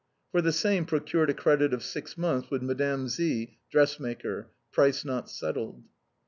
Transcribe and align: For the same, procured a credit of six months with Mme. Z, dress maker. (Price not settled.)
For 0.31 0.41
the 0.41 0.51
same, 0.51 0.85
procured 0.87 1.29
a 1.29 1.33
credit 1.35 1.75
of 1.75 1.83
six 1.83 2.17
months 2.17 2.49
with 2.49 2.63
Mme. 2.63 3.05
Z, 3.07 3.59
dress 3.69 3.99
maker. 3.99 4.49
(Price 4.71 5.05
not 5.05 5.29
settled.) 5.29 5.83